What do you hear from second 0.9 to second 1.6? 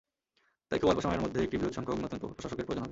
অল্প সময়ের মধ্যেই একটি